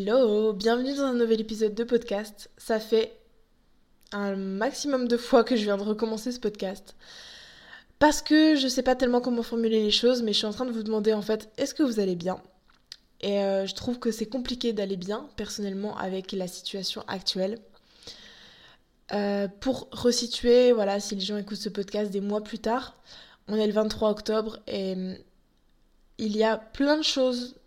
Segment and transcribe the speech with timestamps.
[0.00, 2.52] Hello, bienvenue dans un nouvel épisode de podcast.
[2.56, 3.18] Ça fait
[4.12, 6.94] un maximum de fois que je viens de recommencer ce podcast.
[7.98, 10.66] Parce que je sais pas tellement comment formuler les choses, mais je suis en train
[10.66, 12.40] de vous demander en fait, est-ce que vous allez bien?
[13.22, 17.58] Et euh, je trouve que c'est compliqué d'aller bien, personnellement, avec la situation actuelle.
[19.12, 22.96] Euh, pour resituer, voilà, si les gens écoutent ce podcast des mois plus tard,
[23.48, 24.94] on est le 23 octobre et
[26.18, 27.57] il y a plein de choses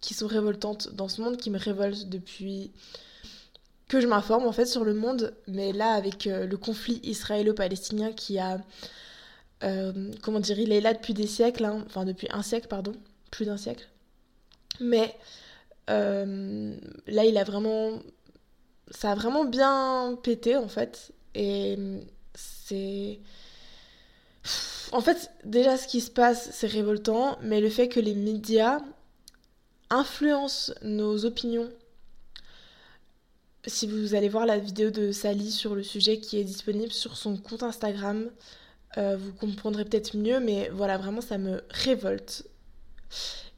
[0.00, 2.70] qui sont révoltantes dans ce monde, qui me révoltent depuis
[3.88, 5.34] que je m'informe en fait sur le monde.
[5.46, 8.58] Mais là, avec euh, le conflit israélo-palestinien qui a,
[9.64, 12.92] euh, comment dire, il est là depuis des siècles, hein, enfin depuis un siècle, pardon,
[13.30, 13.88] plus d'un siècle.
[14.80, 15.14] Mais
[15.90, 16.76] euh,
[17.06, 17.98] là, il a vraiment,
[18.90, 21.76] ça a vraiment bien pété en fait, et
[22.34, 23.18] c'est
[24.92, 28.80] en fait, déjà ce qui se passe, c'est révoltant, mais le fait que les médias
[29.90, 31.70] influence nos opinions.
[33.66, 37.16] Si vous allez voir la vidéo de Sally sur le sujet qui est disponible sur
[37.16, 38.30] son compte Instagram,
[38.96, 42.46] euh, vous comprendrez peut-être mieux, mais voilà, vraiment ça me révolte.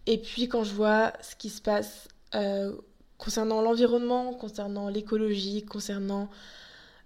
[0.06, 2.72] Et puis quand je vois ce qui se passe euh,
[3.18, 6.30] concernant l'environnement, concernant l'écologie, concernant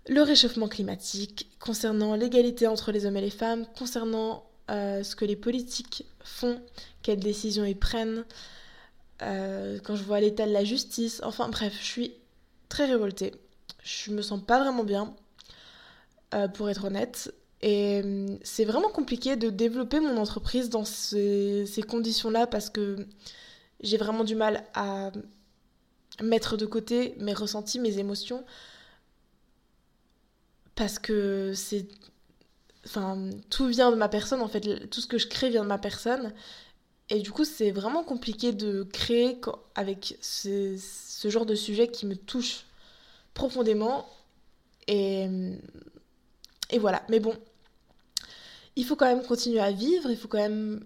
[0.09, 5.25] le réchauffement climatique, concernant l'égalité entre les hommes et les femmes, concernant euh, ce que
[5.25, 6.61] les politiques font,
[7.03, 8.25] quelles décisions ils prennent,
[9.23, 12.15] euh, quand je vois l'état de la justice, enfin bref, je suis
[12.69, 13.33] très révoltée.
[13.83, 15.15] Je me sens pas vraiment bien,
[16.34, 17.33] euh, pour être honnête.
[17.62, 23.07] Et hum, c'est vraiment compliqué de développer mon entreprise dans ces, ces conditions-là parce que
[23.81, 25.12] j'ai vraiment du mal à
[26.23, 28.45] mettre de côté mes ressentis, mes émotions.
[30.75, 31.87] Parce que c'est.
[32.85, 34.89] Enfin, tout vient de ma personne en fait.
[34.91, 36.33] Tout ce que je crée vient de ma personne.
[37.11, 39.39] Et du coup, c'est vraiment compliqué de créer
[39.75, 40.79] avec ce,
[41.25, 42.65] genre de sujet qui me touche
[43.35, 44.09] profondément.
[44.87, 45.29] Et,
[46.71, 47.03] et voilà.
[47.11, 47.37] Mais bon,
[48.77, 50.11] il faut quand même continuer à vivre.
[50.11, 50.85] Il faut quand même.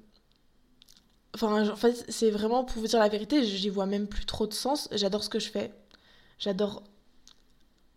[1.34, 4.46] Enfin, en fait, c'est vraiment pour vous dire la vérité, j'y vois même plus trop
[4.46, 4.88] de sens.
[4.92, 5.72] J'adore ce que je fais.
[6.38, 6.82] J'adore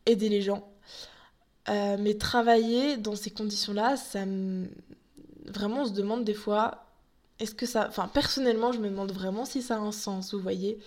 [0.06, 0.72] aider les gens.
[1.70, 4.68] Euh, mais travailler dans ces conditions-là, ça me...
[5.46, 6.91] Vraiment, on se demande des fois
[7.42, 7.88] est-ce que ça.
[7.90, 10.80] Enfin, personnellement, je me demande vraiment si ça a un sens, vous voyez,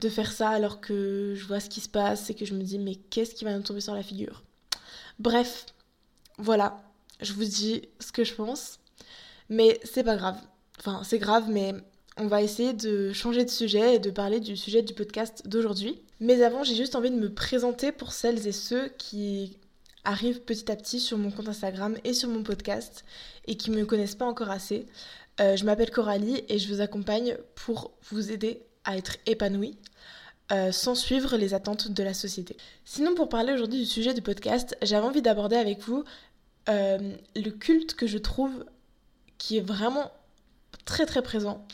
[0.00, 2.62] de faire ça alors que je vois ce qui se passe et que je me
[2.62, 4.42] dis, mais qu'est-ce qui va nous tomber sur la figure?
[5.18, 5.66] Bref,
[6.38, 6.82] voilà,
[7.20, 8.78] je vous dis ce que je pense.
[9.48, 10.38] Mais c'est pas grave.
[10.78, 11.74] Enfin, c'est grave, mais
[12.18, 16.00] on va essayer de changer de sujet et de parler du sujet du podcast d'aujourd'hui.
[16.20, 19.56] Mais avant, j'ai juste envie de me présenter pour celles et ceux qui
[20.04, 23.04] arrivent petit à petit sur mon compte Instagram et sur mon podcast
[23.46, 24.86] et qui me connaissent pas encore assez.
[25.40, 29.76] Euh, je m'appelle Coralie et je vous accompagne pour vous aider à être épanoui
[30.52, 32.56] euh, sans suivre les attentes de la société.
[32.84, 36.04] Sinon, pour parler aujourd'hui du sujet du podcast, j'avais envie d'aborder avec vous
[36.68, 38.64] euh, le culte que je trouve
[39.38, 40.10] qui est vraiment
[40.84, 41.66] très très présent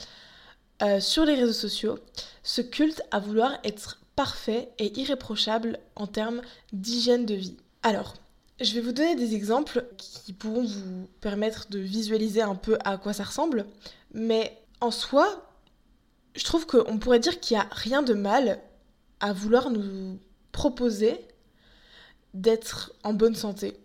[0.99, 1.97] sur les réseaux sociaux.
[2.43, 7.57] Ce culte à vouloir être parfait et irréprochable en termes d'hygiène de vie.
[7.85, 8.15] Alors,
[8.63, 12.97] je vais vous donner des exemples qui pourront vous permettre de visualiser un peu à
[12.97, 13.67] quoi ça ressemble.
[14.15, 15.49] Mais en soi,
[16.35, 18.61] je trouve qu'on pourrait dire qu'il n'y a rien de mal
[19.21, 20.19] à vouloir nous
[20.53, 21.27] proposer
[22.35, 23.77] d'être en bonne santé.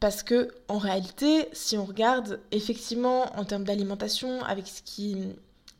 [0.00, 5.16] Parce que en réalité, si on regarde effectivement en termes d'alimentation, avec ce qui,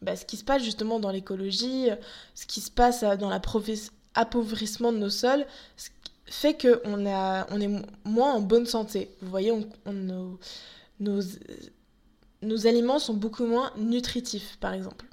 [0.01, 1.89] bah, ce qui se passe justement dans l'écologie,
[2.35, 5.45] ce qui se passe dans l'appauvrissement de nos sols,
[6.33, 9.11] fait qu'on on est moins en bonne santé.
[9.21, 10.39] Vous voyez, on, nos,
[11.01, 15.07] nos, aliments sont beaucoup moins nutritifs, par exemple.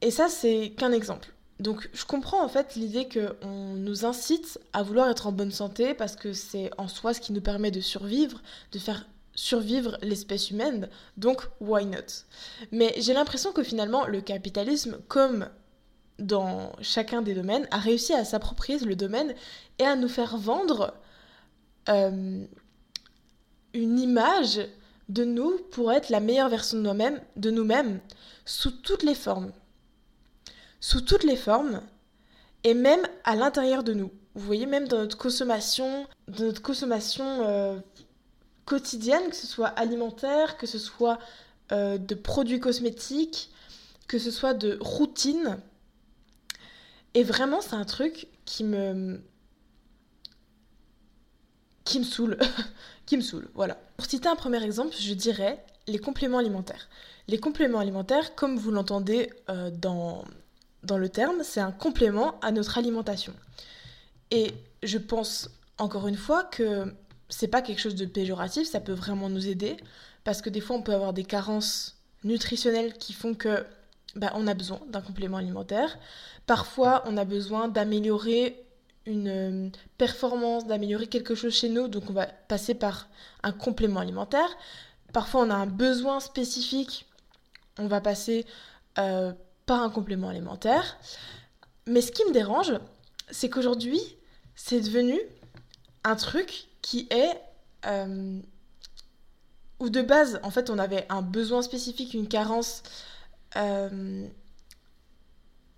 [0.00, 1.32] Et ça, c'est qu'un exemple.
[1.58, 5.94] Donc, je comprends en fait l'idée qu'on nous incite à vouloir être en bonne santé
[5.94, 10.50] parce que c'est en soi ce qui nous permet de survivre, de faire survivre l'espèce
[10.50, 10.88] humaine.
[11.16, 12.26] Donc, why not?
[12.72, 15.48] Mais j'ai l'impression que finalement, le capitalisme, comme
[16.22, 19.34] dans chacun des domaines, a réussi à s'approprier le domaine
[19.78, 20.94] et à nous faire vendre
[21.88, 22.44] euh,
[23.74, 24.60] une image
[25.08, 28.00] de nous pour être la meilleure version de nous-mêmes, de nous-mêmes,
[28.44, 29.52] sous toutes les formes.
[30.80, 31.80] Sous toutes les formes,
[32.64, 34.10] et même à l'intérieur de nous.
[34.34, 37.78] Vous voyez, même dans notre consommation, dans notre consommation euh,
[38.64, 41.18] quotidienne, que ce soit alimentaire, que ce soit
[41.72, 43.50] euh, de produits cosmétiques,
[44.08, 45.58] que ce soit de routine,
[47.14, 49.20] et vraiment, c'est un truc qui me.
[51.84, 52.38] qui me saoule.
[53.06, 53.78] qui me saoule, voilà.
[53.96, 56.88] Pour citer un premier exemple, je dirais les compléments alimentaires.
[57.28, 60.24] Les compléments alimentaires, comme vous l'entendez euh, dans
[60.82, 63.34] dans le terme, c'est un complément à notre alimentation.
[64.30, 65.48] Et je pense
[65.78, 66.92] encore une fois que
[67.28, 69.76] c'est pas quelque chose de péjoratif, ça peut vraiment nous aider
[70.24, 73.64] parce que des fois on peut avoir des carences nutritionnelles qui font que
[74.16, 75.98] bah, on a besoin d'un complément alimentaire.
[76.46, 78.62] Parfois, on a besoin d'améliorer
[79.06, 79.68] une euh,
[79.98, 83.08] performance, d'améliorer quelque chose chez nous, donc on va passer par
[83.42, 84.48] un complément alimentaire.
[85.12, 87.06] Parfois, on a un besoin spécifique,
[87.78, 88.46] on va passer
[88.98, 89.32] euh,
[89.66, 90.96] par un complément alimentaire.
[91.86, 92.74] Mais ce qui me dérange,
[93.30, 94.00] c'est qu'aujourd'hui,
[94.54, 95.18] c'est devenu
[96.04, 97.40] un truc qui est...
[97.86, 98.38] Euh,
[99.80, 102.84] où de base, en fait, on avait un besoin spécifique, une carence
[103.56, 104.26] euh,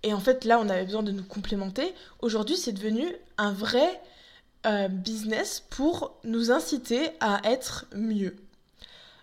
[0.03, 1.93] et en fait, là, on avait besoin de nous complémenter.
[2.19, 3.07] Aujourd'hui, c'est devenu
[3.37, 4.01] un vrai
[4.65, 8.35] euh, business pour nous inciter à être mieux.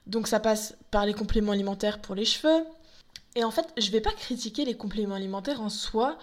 [0.06, 2.64] Donc ça passe par les compléments alimentaires pour les cheveux.
[3.34, 6.18] Et en fait, je vais pas critiquer les compléments alimentaires en soi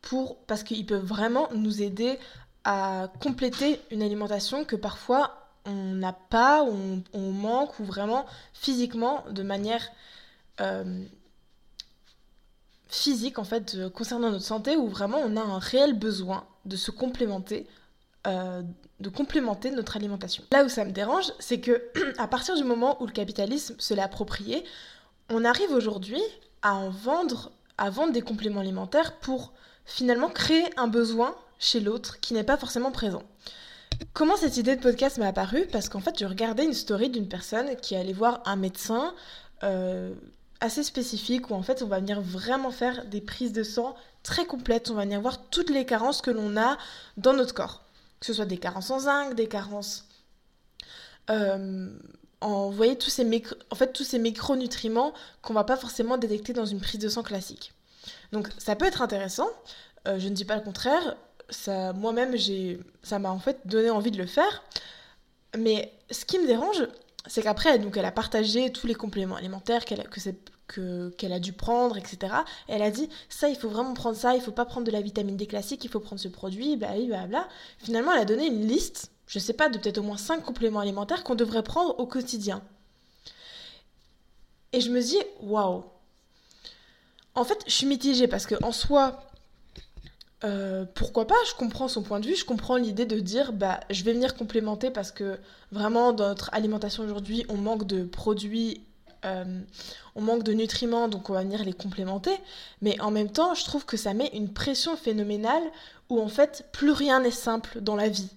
[0.00, 2.18] pour parce qu'ils peuvent vraiment nous aider
[2.64, 9.42] à compléter une alimentation que parfois on n'a pas, on, manque, ou vraiment physiquement, de
[9.42, 9.88] manière
[10.60, 11.04] euh,
[12.92, 16.76] physique en fait euh, concernant notre santé où vraiment on a un réel besoin de
[16.76, 17.66] se complémenter
[18.26, 18.62] euh,
[19.00, 20.44] de complémenter notre alimentation.
[20.52, 21.82] Là où ça me dérange, c'est que
[22.18, 24.62] à partir du moment où le capitalisme se l'est approprié,
[25.28, 26.20] on arrive aujourd'hui
[26.60, 29.52] à en vendre, à vendre des compléments alimentaires pour
[29.86, 33.24] finalement créer un besoin chez l'autre qui n'est pas forcément présent.
[34.12, 35.66] Comment cette idée de podcast m'est apparue?
[35.72, 39.14] Parce qu'en fait, je regardais une story d'une personne qui allait voir un médecin
[39.64, 40.14] euh,
[40.62, 44.46] assez spécifique où en fait on va venir vraiment faire des prises de sang très
[44.46, 44.90] complètes.
[44.90, 46.78] On va venir voir toutes les carences que l'on a
[47.16, 47.82] dans notre corps.
[48.20, 50.06] Que ce soit des carences en zinc, des carences
[51.30, 51.88] euh,
[52.40, 53.24] en, vous voyez, tous ces,
[53.70, 55.12] en fait, tous ces micronutriments
[55.42, 57.72] qu'on va pas forcément détecter dans une prise de sang classique.
[58.32, 59.48] Donc ça peut être intéressant,
[60.08, 61.16] euh, je ne dis pas le contraire,
[61.94, 62.34] moi-même
[63.02, 64.64] ça m'a en fait donné envie de le faire,
[65.56, 66.88] mais ce qui me dérange,
[67.26, 71.40] c'est qu'après, donc, elle a partagé tous les compléments alimentaires qu'elle a, que qu'elle a
[71.40, 72.34] dû prendre, etc.
[72.66, 75.02] elle a dit, ça, il faut vraiment prendre ça, il faut pas prendre de la
[75.02, 77.46] vitamine D classique, il faut prendre ce produit, blablabla.
[77.78, 80.80] Finalement, elle a donné une liste, je sais pas, de peut-être au moins 5 compléments
[80.80, 82.62] alimentaires qu'on devrait prendre au quotidien.
[84.72, 85.84] Et je me dis, waouh.
[87.34, 89.22] En fait, je suis mitigée parce que en soi,
[90.44, 93.80] euh, pourquoi pas Je comprends son point de vue, je comprends l'idée de dire bah
[93.90, 95.38] je vais venir complémenter parce que
[95.70, 98.82] vraiment dans notre alimentation aujourd'hui on manque de produits,
[99.24, 99.60] euh,
[100.16, 102.36] on manque de nutriments donc on va venir les complémenter.
[102.80, 105.62] Mais en même temps je trouve que ça met une pression phénoménale
[106.08, 108.30] où en fait plus rien n'est simple dans la vie.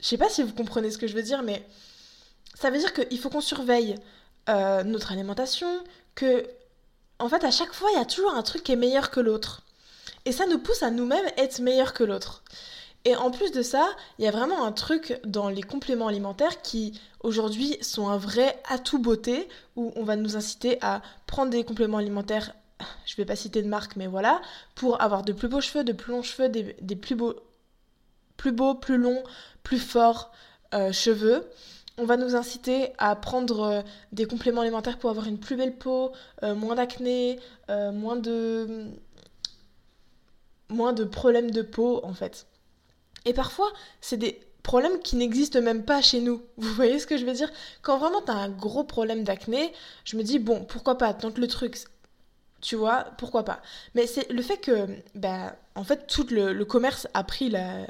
[0.00, 1.66] Je sais pas si vous comprenez ce que je veux dire mais
[2.54, 3.94] ça veut dire qu'il faut qu'on surveille
[4.48, 5.68] euh, notre alimentation,
[6.14, 6.46] que
[7.18, 9.20] en fait à chaque fois il y a toujours un truc qui est meilleur que
[9.20, 9.62] l'autre.
[10.28, 12.44] Et ça nous pousse à nous-mêmes être meilleurs que l'autre.
[13.06, 13.88] Et en plus de ça,
[14.18, 18.60] il y a vraiment un truc dans les compléments alimentaires qui aujourd'hui sont un vrai
[18.68, 22.52] atout beauté où on va nous inciter à prendre des compléments alimentaires,
[23.06, 24.42] je vais pas citer de marque mais voilà,
[24.74, 27.34] pour avoir de plus beaux cheveux, de plus longs cheveux, des, plus beaux
[28.36, 29.22] plus beaux, plus longs,
[29.62, 30.30] plus forts
[30.74, 31.48] euh, cheveux.
[31.96, 33.80] On va nous inciter à prendre euh,
[34.12, 37.40] des compléments alimentaires pour avoir une plus belle peau, euh, moins d'acné,
[37.94, 38.92] moins de
[40.68, 42.46] moins de problèmes de peau en fait.
[43.24, 46.42] Et parfois, c'est des problèmes qui n'existent même pas chez nous.
[46.56, 47.50] Vous voyez ce que je veux dire?
[47.82, 49.72] Quand vraiment t'as un gros problème d'acné,
[50.04, 51.78] je me dis bon, pourquoi pas Tant que le truc,
[52.60, 53.62] tu vois, pourquoi pas
[53.94, 57.86] Mais c'est le fait que, bah, en fait, tout le, commerce a pris la,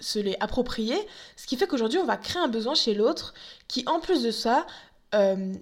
[0.00, 0.96] se l'est approprié,
[1.36, 3.34] ce qui fait qu'aujourd'hui on va créer un besoin chez l'autre
[3.68, 4.66] qui, en plus de ça,
[5.14, 5.54] euh,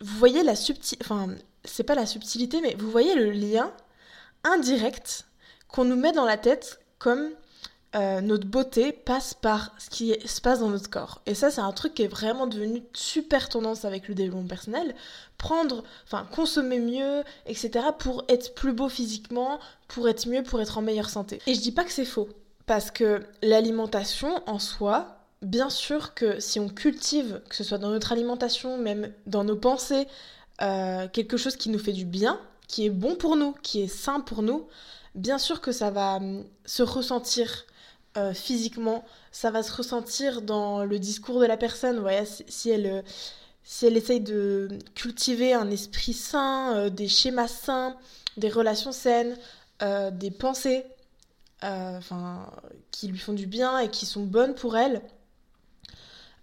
[0.00, 1.28] vous voyez la subtilité, enfin,
[1.64, 3.72] c'est pas la subtilité, mais vous voyez le lien
[4.44, 5.27] indirect
[5.68, 7.30] qu'on nous met dans la tête comme
[7.96, 11.22] euh, notre beauté passe par ce qui se passe dans notre corps.
[11.24, 14.94] Et ça, c'est un truc qui est vraiment devenu super tendance avec le développement personnel.
[15.38, 17.86] Prendre, enfin, consommer mieux, etc.
[17.98, 19.58] pour être plus beau physiquement,
[19.88, 21.40] pour être mieux, pour être en meilleure santé.
[21.46, 22.28] Et je dis pas que c'est faux.
[22.66, 27.90] Parce que l'alimentation en soi, bien sûr que si on cultive, que ce soit dans
[27.90, 30.06] notre alimentation, même dans nos pensées,
[30.60, 33.88] euh, quelque chose qui nous fait du bien, qui est bon pour nous, qui est
[33.88, 34.66] sain pour nous,
[35.14, 37.64] bien sûr que ça va hum, se ressentir
[38.16, 42.00] euh, physiquement, ça va se ressentir dans le discours de la personne.
[42.00, 43.02] Voyez, si elle, euh,
[43.62, 47.96] si elle essaye de cultiver un esprit sain, euh, des schémas sains,
[48.36, 49.36] des relations saines,
[50.12, 50.84] des pensées
[51.62, 52.50] enfin,
[52.90, 55.02] qui lui font du bien et qui sont bonnes pour elle,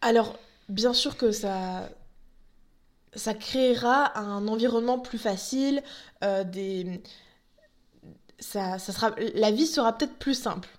[0.02, 0.38] alors
[0.70, 1.90] bien sûr que ça,
[3.14, 5.84] ça créera un environnement plus facile,
[6.22, 7.02] des
[8.40, 10.70] ça, ça sera, la vie sera peut-être plus simple.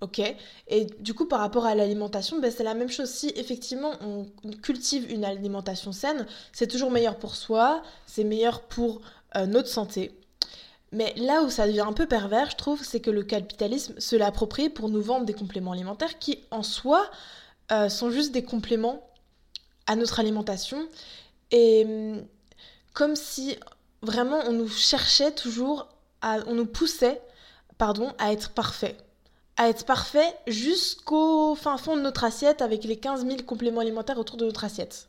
[0.00, 0.20] Ok?
[0.68, 3.10] Et du coup, par rapport à l'alimentation, ben, c'est la même chose.
[3.10, 4.26] Si effectivement on
[4.62, 9.02] cultive une alimentation saine, c'est toujours meilleur pour soi, c'est meilleur pour
[9.36, 10.12] euh, notre santé.
[10.92, 14.16] Mais là où ça devient un peu pervers, je trouve, c'est que le capitalisme se
[14.16, 17.08] l'approprie pour nous vendre des compléments alimentaires qui, en soi,
[17.70, 19.06] euh, sont juste des compléments
[19.86, 20.88] à notre alimentation.
[21.52, 22.24] Et hum,
[22.94, 23.56] comme si
[24.02, 25.86] vraiment on nous cherchait toujours,
[26.22, 27.20] on nous poussait,
[27.78, 28.96] pardon, à être parfait
[29.60, 34.16] à être parfait jusqu'au fin fond de notre assiette avec les 15 000 compléments alimentaires
[34.16, 35.06] autour de notre assiette.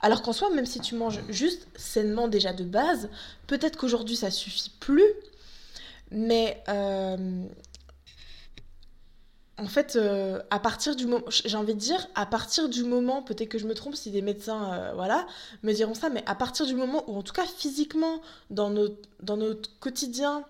[0.00, 3.08] Alors qu'en soi, même si tu manges juste sainement déjà de base,
[3.48, 5.10] peut-être qu'aujourd'hui ça suffit plus,
[6.12, 7.42] mais euh,
[9.58, 13.22] en fait, euh, à partir du moment, j'ai envie de dire, à partir du moment,
[13.22, 15.26] peut-être que je me trompe si des médecins, euh, voilà,
[15.62, 18.20] me diront ça, mais à partir du moment où, en tout cas physiquement,
[18.50, 20.44] dans notre, dans notre quotidien,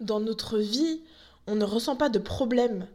[0.00, 1.00] dans notre vie,
[1.46, 2.86] on ne ressent pas de problème.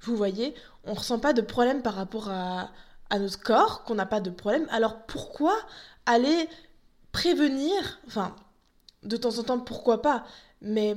[0.00, 0.54] Vous voyez,
[0.84, 2.70] on ne ressent pas de problème par rapport à,
[3.18, 4.66] notre corps, qu'on n'a pas de problème.
[4.70, 5.56] Alors pourquoi
[6.06, 6.48] aller
[7.12, 8.34] prévenir, enfin,
[9.04, 10.24] de temps en temps, pourquoi pas,
[10.60, 10.96] mais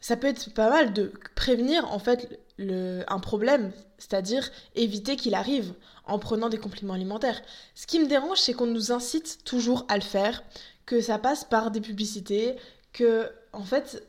[0.00, 5.74] ça peut être pas mal de prévenir en fait un problème, c'est-à-dire éviter qu'il arrive
[6.06, 7.42] en prenant des compléments alimentaires.
[7.74, 10.42] Ce qui me dérange, c'est qu'on nous incite toujours à le faire,
[10.86, 12.56] que ça passe par des publicités,
[12.92, 14.06] que en fait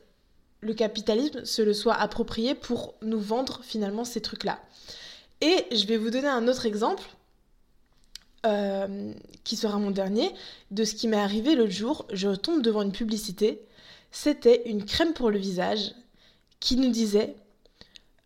[0.60, 4.60] le capitalisme se le soit approprié pour nous vendre finalement ces trucs-là.
[5.40, 7.04] Et je vais vous donner un autre exemple,
[8.46, 9.12] euh,
[9.44, 10.32] qui sera mon dernier,
[10.70, 12.06] de ce qui m'est arrivé l'autre jour.
[12.12, 13.60] Je tombe devant une publicité.
[14.10, 15.92] C'était une crème pour le visage
[16.60, 17.36] qui nous disait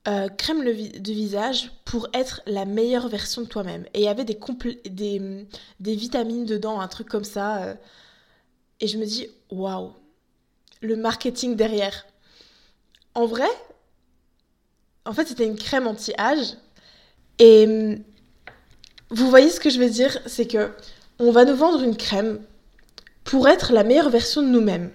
[0.09, 3.85] euh, crème de visage pour être la meilleure version de toi-même.
[3.93, 4.39] Et il y avait des,
[4.87, 5.47] des,
[5.79, 7.63] des, vitamines dedans, un truc comme ça.
[7.65, 7.75] Euh.
[8.81, 9.93] et je me dis, waouh,
[10.81, 12.07] le marketing derrière.
[13.15, 13.49] En vrai,
[15.05, 16.55] en fait, c'était une crème anti-âge.
[17.39, 18.03] Et hum,
[19.11, 20.19] vous voyez ce que je veux dire?
[20.27, 20.73] C'est que
[21.19, 22.41] on va nous vendre une crème
[23.25, 24.91] pour être la meilleure version de nous-mêmes.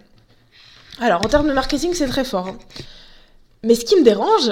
[0.99, 2.47] Alors, en termes de marketing, c'est très fort.
[2.47, 2.57] Hein.
[3.63, 4.51] Mais ce qui me dérange,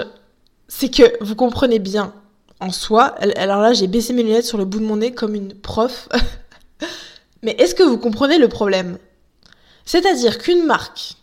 [0.75, 2.13] c'est que vous comprenez bien
[2.59, 3.15] en soi.
[3.35, 6.09] Alors là, j'ai baissé mes lunettes sur le bout de mon nez comme une prof.
[7.43, 8.97] Mais est-ce que vous comprenez le problème?
[9.85, 11.13] C'est-à-dire qu'une marque,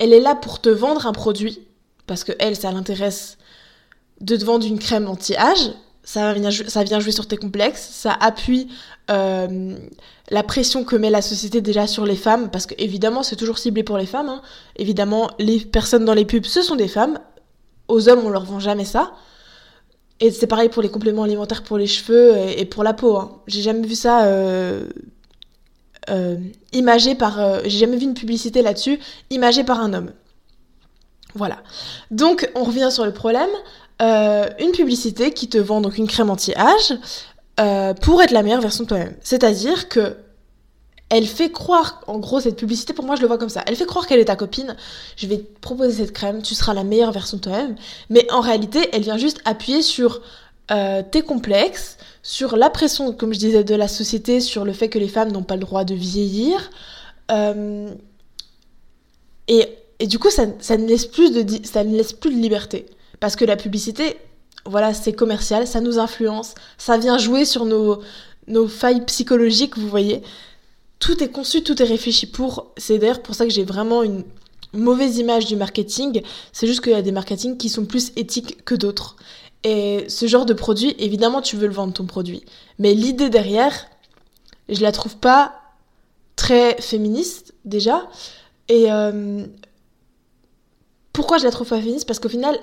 [0.00, 1.60] elle est là pour te vendre un produit
[2.06, 3.36] parce que elle, ça l'intéresse
[4.22, 5.72] de te vendre une crème anti-âge.
[6.02, 6.48] Ça vient,
[7.00, 8.68] jouer sur tes complexes, ça appuie
[9.10, 9.76] euh,
[10.30, 13.58] la pression que met la société déjà sur les femmes, parce que évidemment c'est toujours
[13.58, 14.30] ciblé pour les femmes.
[14.30, 14.40] Hein.
[14.76, 17.18] Évidemment, les personnes dans les pubs, ce sont des femmes.
[17.88, 19.12] Aux hommes, on leur vend jamais ça.
[20.20, 23.16] Et c'est pareil pour les compléments alimentaires pour les cheveux et, pour la peau.
[23.16, 23.40] Hein.
[23.46, 24.84] J'ai jamais vu ça euh,
[26.10, 26.36] euh,
[26.72, 27.40] imagé par.
[27.40, 28.98] Euh, j'ai jamais vu une publicité là-dessus
[29.30, 30.10] imagée par un homme.
[31.34, 31.58] Voilà.
[32.10, 33.50] Donc, on revient sur le problème.
[34.00, 36.94] Une publicité qui te vend donc une crème anti-âge
[38.00, 39.16] pour être la meilleure version de toi-même.
[39.22, 40.16] C'est-à-dire que
[41.10, 43.62] elle fait croire, en gros, cette publicité, pour moi, je le vois comme ça.
[43.66, 44.76] Elle fait croire qu'elle est ta copine.
[45.16, 47.76] Je vais te proposer cette crème, tu seras la meilleure version de toi-même.
[48.10, 50.20] Mais en réalité, elle vient juste appuyer sur
[50.70, 54.88] euh, tes complexes, sur la pression, comme je disais, de la société, sur le fait
[54.88, 56.70] que les femmes n'ont pas le droit de vieillir.
[59.48, 62.86] et et du coup, ça, ne laisse plus de, ça ne laisse plus de liberté.
[63.20, 64.16] Parce que la publicité,
[64.64, 68.00] voilà, c'est commercial, ça nous influence, ça vient jouer sur nos,
[68.46, 70.22] nos failles psychologiques, vous voyez.
[70.98, 72.72] Tout est conçu, tout est réfléchi pour.
[72.76, 74.24] C'est d'ailleurs pour ça que j'ai vraiment une
[74.72, 76.22] mauvaise image du marketing.
[76.52, 79.16] C'est juste qu'il y a des marketing qui sont plus éthiques que d'autres.
[79.64, 82.44] Et ce genre de produit, évidemment, tu veux le vendre ton produit.
[82.78, 83.86] Mais l'idée derrière,
[84.68, 85.54] je la trouve pas
[86.36, 88.08] très féministe, déjà.
[88.68, 89.44] Et euh,
[91.12, 92.06] pourquoi je la trouve pas féministe?
[92.06, 92.56] Parce qu'au final,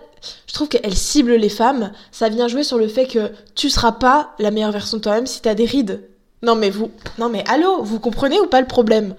[0.47, 1.91] je trouve qu'elle cible les femmes.
[2.11, 5.27] Ça vient jouer sur le fait que tu seras pas la meilleure version de toi-même
[5.27, 6.07] si t'as des rides.
[6.45, 9.15] Non mais vous, non mais allô, vous comprenez ou pas le problème?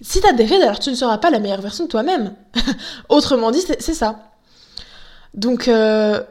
[0.00, 2.34] Si t'as des rides, alors tu ne seras pas la meilleure version de toi-même.
[3.10, 4.32] Autrement dit, c'est ça.
[5.34, 6.22] Donc, euh...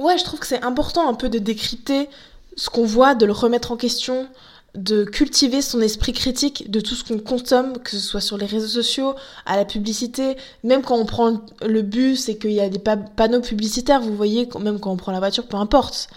[0.00, 2.10] ouais, je trouve que c'est important un peu de décrypter
[2.56, 4.26] ce qu'on voit, de le remettre en question,
[4.74, 8.46] de cultiver son esprit critique de tout ce qu'on consomme, que ce soit sur les
[8.46, 9.14] réseaux sociaux,
[9.46, 13.40] à la publicité, même quand on prend le bus et qu'il y a des panneaux
[13.40, 16.08] publicitaires, vous voyez, même quand on prend la voiture, peu importe.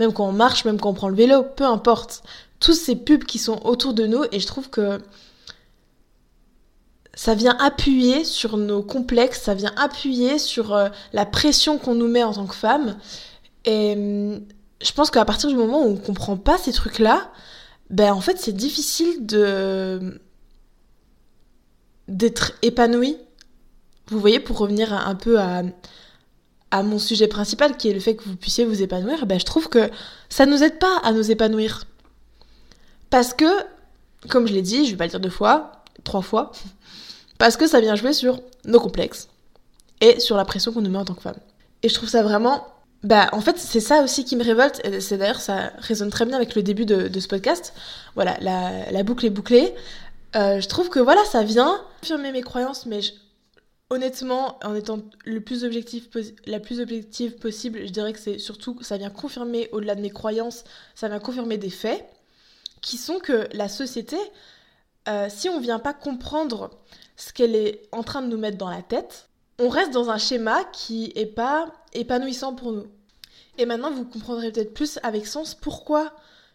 [0.00, 2.22] Même quand on marche, même quand on prend le vélo, peu importe.
[2.58, 5.00] Tous ces pubs qui sont autour de nous, et je trouve que
[7.14, 12.08] ça vient appuyer sur nos complexes, ça vient appuyer sur euh, la pression qu'on nous
[12.08, 12.96] met en tant que femme.
[13.66, 14.40] Et hum,
[14.82, 17.30] je pense qu'à partir du moment où on comprend pas ces trucs-là,
[17.90, 20.20] ben en fait c'est difficile de
[22.10, 23.16] d'être épanoui
[24.08, 25.62] Vous voyez, pour revenir un peu à,
[26.70, 29.44] à mon sujet principal, qui est le fait que vous puissiez vous épanouir, ben, je
[29.44, 29.90] trouve que
[30.28, 31.84] ça nous aide pas à nous épanouir.
[33.08, 33.46] Parce que,
[34.28, 35.72] comme je l'ai dit, je vais pas le dire deux fois,
[36.04, 36.52] trois fois,
[37.38, 39.28] parce que ça vient jouer sur nos complexes
[40.00, 41.38] et sur la pression qu'on nous met en tant que femme.
[41.82, 42.66] Et je trouve ça vraiment...
[43.02, 46.26] Bah, en fait, c'est ça aussi qui me révolte, et c'est d'ailleurs, ça résonne très
[46.26, 47.72] bien avec le début de, ce podcast.
[48.14, 49.74] Voilà, la, boucle est bouclée.
[50.36, 53.00] Euh, je trouve que voilà, ça vient confirmer mes croyances, mais
[53.88, 56.08] honnêtement, en étant le plus objectif,
[56.46, 60.10] la plus objective possible, je dirais que c'est surtout, ça vient confirmer, au-delà de mes
[60.10, 60.64] croyances,
[60.94, 62.04] ça vient confirmer des faits,
[62.82, 64.16] qui sont que la société,
[65.08, 66.70] euh, si on vient pas comprendre
[67.16, 69.29] ce qu'elle est en train de nous mettre dans la tête,
[69.60, 72.86] on reste dans un schéma qui est pas épanouissant pour nous.
[73.58, 76.12] Et maintenant, vous comprendrez peut-être plus avec sens pourquoi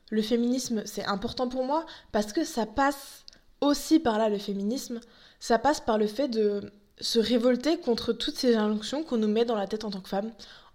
[0.09, 3.25] le féminisme c'est important pour moi, parce que ça passe
[3.61, 4.99] aussi par là le féminisme,
[5.39, 9.45] ça passe par le fait de se révolter contre toutes ces injonctions qu'on nous met
[9.45, 10.31] dans la tête en tant que femme,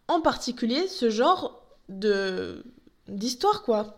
[0.08, 2.64] en particulier ce genre de
[3.08, 3.96] d'histoire quoi.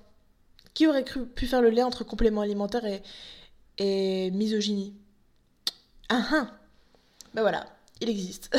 [0.74, 3.02] Qui aurait cru, pu faire le lien entre complément alimentaire et,
[3.76, 4.94] et misogynie?
[6.08, 6.46] Ah ah.
[7.34, 7.66] Ben voilà,
[8.02, 8.54] il existe.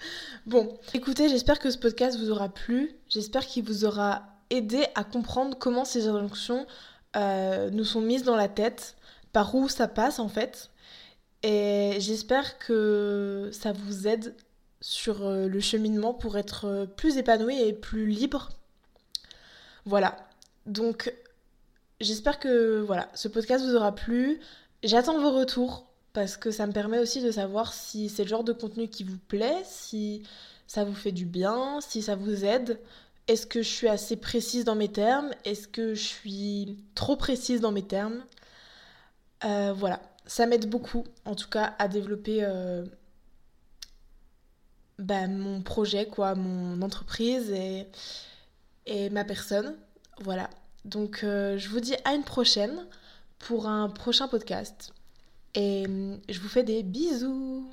[0.46, 2.94] bon, écoutez, j'espère que ce podcast vous aura plu.
[3.08, 6.66] J'espère qu'il vous aura aidé à comprendre comment ces injonctions
[7.16, 8.96] euh, nous sont mises dans la tête,
[9.32, 10.70] par où ça passe en fait.
[11.42, 14.34] Et j'espère que ça vous aide
[14.80, 18.50] sur euh, le cheminement pour être euh, plus épanoui et plus libre.
[19.86, 20.16] Voilà.
[20.66, 21.12] Donc,
[22.00, 24.38] j'espère que voilà, ce podcast vous aura plu.
[24.82, 28.44] J'attends vos retours parce que ça me permet aussi de savoir si c'est le genre
[28.44, 30.22] de contenu qui vous plaît, si
[30.66, 32.80] ça vous fait du bien, si ça vous aide.
[33.28, 35.30] Est-ce que je suis assez précise dans mes termes?
[35.44, 38.24] Est-ce que je suis trop précise dans mes termes?
[39.44, 42.84] Euh, Voilà, ça m'aide beaucoup, en tout cas, à développer euh,
[44.98, 49.76] bah, mon projet, quoi, mon entreprise et, ma personne.
[50.20, 50.50] Voilà.
[50.84, 52.86] Donc, euh, je vous dis à une prochaine
[53.38, 54.92] pour un prochain podcast.
[55.54, 55.84] Et
[56.28, 57.68] je vous fais des bisous